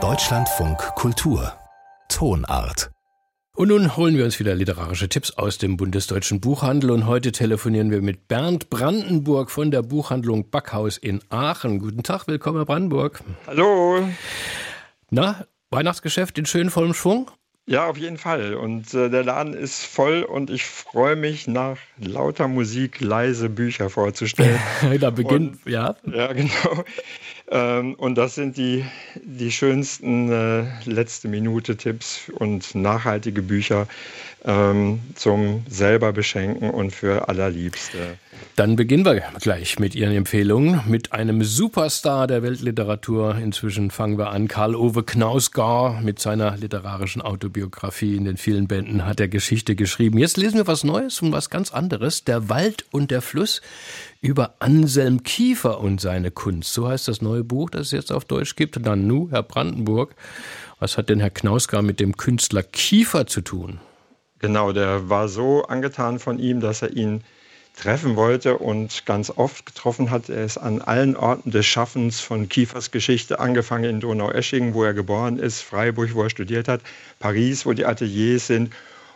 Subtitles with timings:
[0.00, 1.52] Deutschlandfunk Kultur
[2.08, 2.92] Tonart
[3.56, 7.90] und nun holen wir uns wieder literarische Tipps aus dem bundesdeutschen Buchhandel und heute telefonieren
[7.90, 11.80] wir mit Bernd Brandenburg von der Buchhandlung Backhaus in Aachen.
[11.80, 13.20] Guten Tag, willkommen Herr Brandenburg.
[13.48, 14.08] Hallo.
[15.10, 17.28] Na, Weihnachtsgeschäft in schön vollem Schwung?
[17.68, 18.54] Ja, auf jeden Fall.
[18.54, 23.90] Und äh, der Laden ist voll und ich freue mich, nach lauter Musik leise Bücher
[23.90, 24.58] vorzustellen.
[25.00, 25.94] da beginnt, und, ja.
[26.10, 26.84] Ja, genau.
[27.50, 28.84] Ähm, und das sind die,
[29.22, 33.86] die schönsten äh, letzte Minute Tipps und nachhaltige Bücher
[34.44, 38.18] ähm, zum selber beschenken und für allerliebste.
[38.56, 43.36] Dann beginnen wir gleich mit Ihren Empfehlungen mit einem Superstar der Weltliteratur.
[43.36, 44.48] Inzwischen fangen wir an.
[44.48, 48.16] Karl-Ove Knausgar mit seiner literarischen Autobiografie.
[48.16, 50.18] In den vielen Bänden hat er Geschichte geschrieben.
[50.18, 52.24] Jetzt lesen wir was Neues und was ganz anderes.
[52.24, 53.60] Der Wald und der Fluss
[54.20, 56.72] über Anselm Kiefer und seine Kunst.
[56.74, 58.84] So heißt das neue Buch, das es jetzt auf Deutsch gibt.
[58.84, 60.14] Dann nu, Herr Brandenburg.
[60.80, 63.80] Was hat denn Herr Knausgar mit dem Künstler Kiefer zu tun?
[64.38, 67.24] Genau, der war so angetan von ihm, dass er ihn
[67.78, 70.28] treffen wollte und ganz oft getroffen hat.
[70.28, 74.94] Er ist an allen Orten des Schaffens von Kiefers Geschichte, angefangen in Donaueschingen, wo er
[74.94, 76.80] geboren ist, Freiburg, wo er studiert hat,
[77.20, 78.72] Paris, wo die Ateliers sind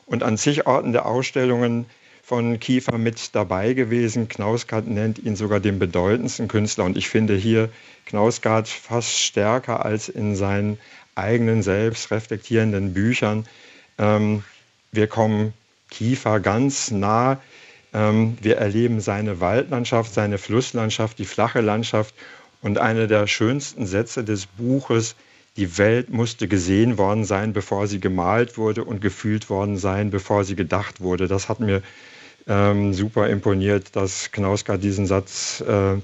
[0.06, 1.86] und an zig Orten der Ausstellungen
[2.22, 4.28] von Kiefer mit dabei gewesen.
[4.28, 7.68] Knausgard nennt ihn sogar den bedeutendsten Künstler und ich finde hier
[8.06, 10.78] Knausgard fast stärker als in seinen
[11.16, 13.44] eigenen selbst reflektierenden Büchern.
[13.98, 14.44] Ähm,
[14.92, 15.52] wir kommen
[15.90, 17.40] Kiefer ganz nah.
[17.92, 22.14] Ähm, wir erleben seine Waldlandschaft, seine Flusslandschaft, die flache Landschaft.
[22.62, 25.16] Und einer der schönsten Sätze des Buches,
[25.56, 30.44] die Welt musste gesehen worden sein, bevor sie gemalt wurde und gefühlt worden sein, bevor
[30.44, 31.28] sie gedacht wurde.
[31.28, 31.82] Das hat mir
[32.46, 35.96] ähm, super imponiert, dass Knauska diesen Satz äh,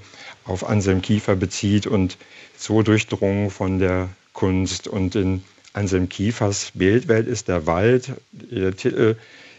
[0.45, 2.17] auf Anselm Kiefer bezieht und
[2.57, 9.15] so durchdrungen von der Kunst und in Anselm Kiefers Bildwelt ist der Wald, der Titel,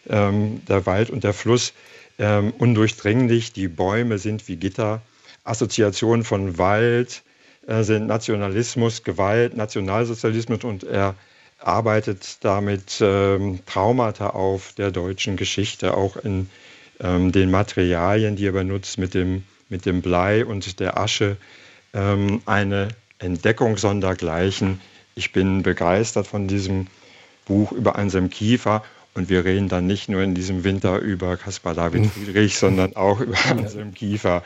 [0.08, 1.72] ähm, der Wald und der Fluss
[2.20, 3.52] ähm, undurchdringlich.
[3.52, 5.02] Die Bäume sind wie Gitter.
[5.42, 7.22] Assoziationen von Wald
[7.66, 11.16] äh, sind Nationalismus, Gewalt, Nationalsozialismus und er
[11.58, 16.48] arbeitet damit ähm, Traumata auf der deutschen Geschichte, auch in
[17.00, 21.36] ähm, den Materialien, die er benutzt, mit dem, mit dem Blei und der Asche,
[21.92, 22.88] ähm, eine
[23.18, 24.80] Entdeckung sondergleichen
[25.20, 26.86] ich bin begeistert von diesem
[27.44, 28.82] Buch über Anselm Kiefer.
[29.14, 32.10] Und wir reden dann nicht nur in diesem Winter über Caspar David hm.
[32.10, 34.42] Friedrich, sondern auch über Anselm Kiefer.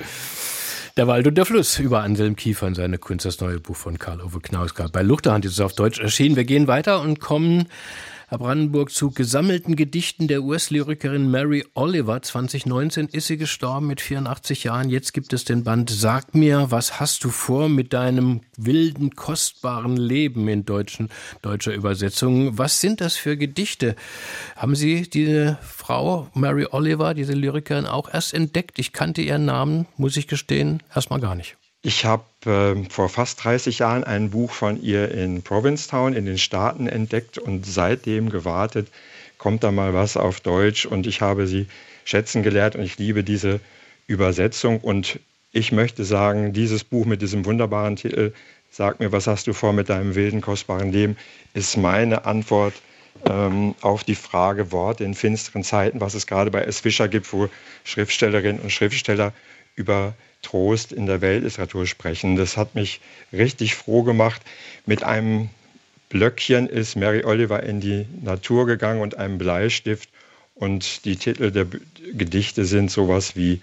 [0.97, 3.99] Der Wald und der Fluss über Anselm Kiefer und seine Kunst, das neue Buch von
[3.99, 4.93] Karl-Ove Knausgard.
[4.93, 6.37] Bei Luchterhand ist es auf Deutsch erschienen.
[6.37, 7.67] Wir gehen weiter und kommen
[8.39, 12.21] Brandenburg, zu gesammelten Gedichten der US-Lyrikerin Mary Oliver.
[12.23, 14.91] 2019 ist sie gestorben mit 84 Jahren.
[14.91, 19.97] Jetzt gibt es den Band Sag mir, was hast du vor mit deinem wilden, kostbaren
[19.97, 21.09] Leben in deutschen,
[21.43, 22.59] deutscher Übersetzung.
[22.59, 23.97] Was sind das für Gedichte?
[24.57, 28.79] Haben Sie diese Frau, Mary Oliver, diese Lyrikerin, auch erst entdeckt?
[28.79, 31.57] Ich kannte ihren Namen, muss ich gestehen, erstmal gar nicht.
[31.87, 36.39] Ich habe äh, vor fast 30 Jahren ein Buch von ihr in Provincetown in den
[36.39, 38.89] Staaten entdeckt und seitdem gewartet,
[39.37, 41.67] kommt da mal was auf Deutsch und ich habe sie
[42.07, 43.61] schätzen gelehrt und ich liebe diese
[44.07, 45.21] Übersetzung und
[45.53, 48.33] ich möchte sagen, dieses Buch mit diesem wunderbaren Titel,
[48.71, 51.19] Sag mir, was hast du vor mit deinem wilden, kostbaren Leben,
[51.53, 52.73] ist meine Antwort
[53.29, 56.81] ähm, auf die Frage Worte in finsteren Zeiten, was es gerade bei S.
[56.81, 57.51] Fischer gibt, wo
[57.85, 59.35] Schriftstellerinnen und Schriftsteller
[59.75, 62.37] über Trost in der Weltliteratur sprechen.
[62.37, 63.01] Das hat mich
[63.33, 64.43] richtig froh gemacht.
[64.87, 65.49] Mit einem
[66.11, 70.11] Blöckchen ist Mary Oliver in die Natur gegangen und einem Bleistift.
[70.55, 71.67] Und die Titel der
[72.13, 73.61] Gedichte sind sowas wie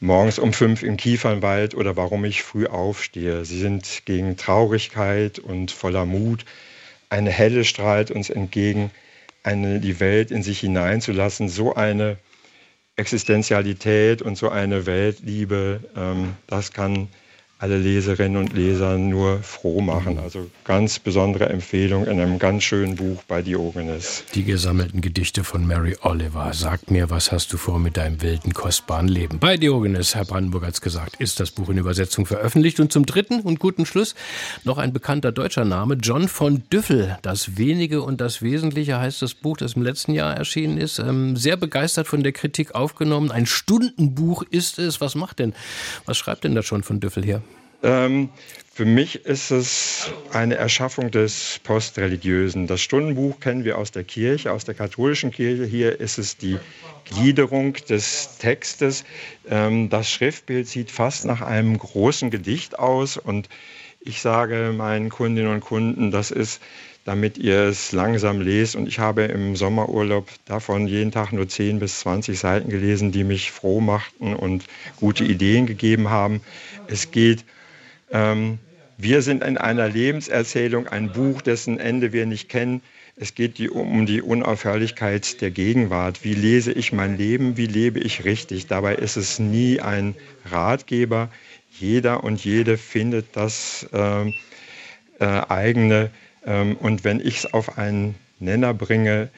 [0.00, 3.44] Morgens um fünf im Kiefernwald oder Warum ich früh aufstehe.
[3.44, 6.44] Sie sind gegen Traurigkeit und voller Mut.
[7.10, 8.92] Eine Helle strahlt uns entgegen,
[9.42, 11.48] eine, die Welt in sich hineinzulassen.
[11.48, 12.16] So eine
[12.98, 17.08] Existenzialität und so eine Weltliebe, ähm, das kann
[17.60, 20.20] alle Leserinnen und Leser nur froh machen.
[20.20, 24.22] Also ganz besondere Empfehlung in einem ganz schönen Buch bei Diogenes.
[24.36, 26.52] Die gesammelten Gedichte von Mary Oliver.
[26.54, 29.40] Sag mir, was hast du vor mit deinem wilden, kostbaren Leben?
[29.40, 32.78] Bei Diogenes, Herr Brandenburg hat es gesagt, ist das Buch in Übersetzung veröffentlicht.
[32.78, 34.14] Und zum dritten und guten Schluss
[34.62, 37.18] noch ein bekannter deutscher Name, John von Düffel.
[37.22, 41.00] Das Wenige und das Wesentliche heißt das Buch, das im letzten Jahr erschienen ist.
[41.00, 43.32] Ähm, sehr begeistert von der Kritik aufgenommen.
[43.32, 45.00] Ein Stundenbuch ist es.
[45.00, 45.54] Was macht denn,
[46.04, 47.42] was schreibt denn da schon von Düffel her?
[47.82, 48.30] Ähm,
[48.72, 52.66] für mich ist es eine Erschaffung des Postreligiösen.
[52.66, 55.64] Das Stundenbuch kennen wir aus der Kirche, aus der katholischen Kirche.
[55.64, 56.58] Hier ist es die
[57.04, 59.04] Gliederung des Textes.
[59.48, 63.48] Ähm, das Schriftbild sieht fast nach einem großen Gedicht aus und
[64.00, 66.62] Ich sage meinen Kundinnen und Kunden, das ist,
[67.04, 68.76] damit ihr es langsam lest.
[68.76, 73.24] Und ich habe im Sommerurlaub davon jeden Tag nur 10 bis 20 Seiten gelesen, die
[73.24, 74.64] mich froh machten und
[74.96, 76.42] gute Ideen gegeben haben.
[76.86, 77.44] Es geht,
[78.10, 78.58] ähm,
[78.96, 82.82] wir sind in einer Lebenserzählung, ein Buch, dessen Ende wir nicht kennen.
[83.14, 86.24] Es geht die, um die Unaufhörlichkeit der Gegenwart.
[86.24, 87.56] Wie lese ich mein Leben?
[87.56, 88.66] Wie lebe ich richtig?
[88.66, 90.14] Dabei ist es nie ein
[90.50, 91.30] Ratgeber.
[91.78, 94.28] Jeder und jede findet das äh,
[95.20, 96.10] äh, eigene.
[96.44, 99.30] Ähm, und wenn ich es auf einen Nenner bringe,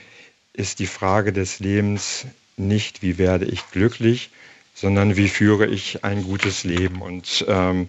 [0.53, 2.27] ist die Frage des Lebens
[2.57, 4.31] nicht, wie werde ich glücklich,
[4.75, 7.03] sondern wie führe ich ein gutes Leben.
[7.03, 7.89] Und ähm,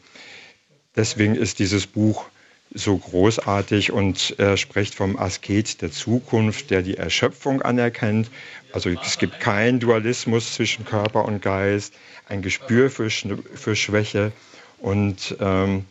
[0.96, 2.26] deswegen ist dieses Buch
[2.74, 8.30] so großartig und er spricht vom Asket der Zukunft, der die Erschöpfung anerkennt.
[8.72, 11.94] Also es gibt keinen Dualismus zwischen Körper und Geist,
[12.30, 14.32] ein Gespür für, für Schwäche
[14.80, 15.86] und ähm,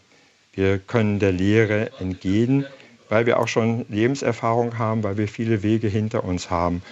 [0.55, 2.67] wir können der Lehre entgehen,
[3.09, 6.83] weil wir auch schon Lebenserfahrung haben, weil wir viele Wege hinter uns haben.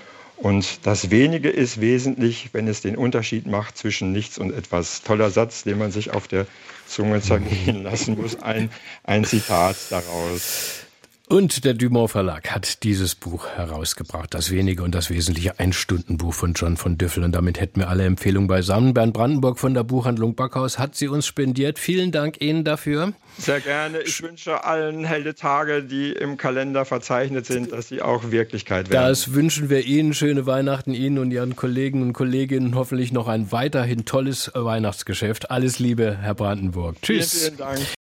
[0.41, 5.03] Und das Wenige ist wesentlich, wenn es den Unterschied macht zwischen nichts und etwas.
[5.03, 6.47] Toller Satz, den man sich auf der
[6.87, 8.41] Zunge zergehen lassen muss.
[8.41, 8.71] Ein,
[9.03, 10.87] ein Zitat daraus.
[11.31, 16.55] Und der Dumont Verlag hat dieses Buch herausgebracht, das wenige und das wesentliche Einstundenbuch von
[16.55, 17.23] John von Düffel.
[17.23, 18.95] Und damit hätten wir alle Empfehlungen beisammen.
[18.95, 21.79] Bernd Brandenburg von der Buchhandlung Backhaus hat sie uns spendiert.
[21.79, 23.13] Vielen Dank Ihnen dafür.
[23.37, 24.01] Sehr gerne.
[24.01, 29.07] Ich wünsche allen helle Tage, die im Kalender verzeichnet sind, dass sie auch Wirklichkeit werden.
[29.07, 30.15] Das wünschen wir Ihnen.
[30.15, 32.75] Schöne Weihnachten Ihnen und Ihren Kollegen und Kolleginnen.
[32.75, 35.51] Hoffentlich noch ein weiterhin tolles Weihnachtsgeschäft.
[35.51, 36.97] Alles Liebe, Herr Brandenburg.
[37.03, 37.33] Tschüss.
[37.33, 37.98] Vielen, vielen Dank.